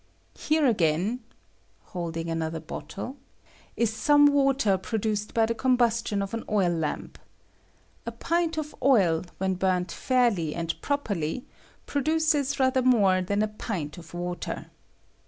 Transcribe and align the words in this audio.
Ilere 0.49 0.67
again 0.67 1.19
[holding 1.93 2.27
another 2.31 2.59
bottle] 2.59 3.17
is 3.77 3.93
some 3.93 4.25
water 4.25 4.75
produced 4.75 5.35
bj 5.35 5.49
the 5.49 5.53
combustion 5.53 6.23
of 6.23 6.33
an 6.33 6.43
oddamp. 6.45 7.17
A 8.07 8.11
pint 8.11 8.57
of 8.57 8.73
od, 8.81 9.29
when 9.37 9.53
burnt 9.53 9.91
fairly 9.91 10.55
and 10.55 10.73
properly, 10.81 11.45
produces 11.85 12.59
rather 12.59 12.81
more 12.81 13.21
than 13.21 13.43
a 13.43 13.47
pint 13.47 13.99
of 13.99 14.15
water. 14.15 14.71